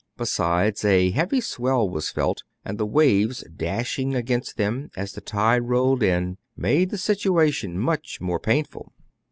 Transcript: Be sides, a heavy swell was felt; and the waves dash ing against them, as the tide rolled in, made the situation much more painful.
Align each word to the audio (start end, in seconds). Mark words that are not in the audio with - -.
Be 0.17 0.25
sides, 0.25 0.83
a 0.83 1.11
heavy 1.11 1.39
swell 1.39 1.87
was 1.87 2.09
felt; 2.09 2.41
and 2.65 2.79
the 2.79 2.87
waves 2.87 3.43
dash 3.55 3.99
ing 3.99 4.15
against 4.15 4.57
them, 4.57 4.89
as 4.97 5.13
the 5.13 5.21
tide 5.21 5.69
rolled 5.69 6.01
in, 6.01 6.39
made 6.57 6.89
the 6.89 6.97
situation 6.97 7.77
much 7.77 8.19
more 8.19 8.39
painful. 8.39 8.93